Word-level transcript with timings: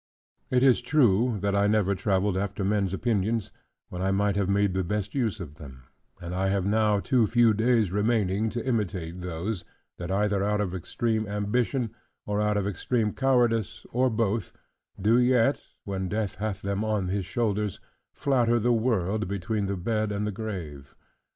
It 0.49 0.63
is 0.63 0.81
true, 0.81 1.37
that 1.41 1.55
I 1.55 1.67
never 1.67 1.93
travelled 1.93 2.35
after 2.35 2.63
men's 2.63 2.91
opinions, 2.91 3.51
when 3.89 4.01
I 4.01 4.09
might 4.09 4.35
have 4.35 4.49
made 4.49 4.73
the 4.73 4.83
best 4.83 5.13
use 5.13 5.39
of 5.39 5.59
them: 5.59 5.83
and 6.19 6.33
I 6.33 6.47
have 6.47 6.65
now 6.65 6.99
too 6.99 7.27
few 7.27 7.53
days 7.53 7.91
remaining, 7.91 8.49
to 8.49 8.65
imitate 8.65 9.21
those, 9.21 9.63
that 9.99 10.09
either 10.09 10.43
out 10.43 10.59
of 10.59 10.73
extreme 10.73 11.27
ambition, 11.27 11.91
or 12.25 12.41
of 12.41 12.65
extreme 12.65 13.13
cowardice, 13.13 13.85
or 13.91 14.09
both, 14.09 14.51
do 14.99 15.19
yet 15.19 15.59
(when 15.83 16.09
death 16.09 16.33
hath 16.37 16.63
them 16.63 16.83
on 16.83 17.09
his 17.09 17.27
shoulders) 17.27 17.79
flatter 18.11 18.57
the 18.57 18.73
world, 18.73 19.27
between 19.27 19.67
the 19.67 19.77
bed 19.77 20.11
and 20.11 20.25
the 20.25 20.31
grave. 20.31 20.95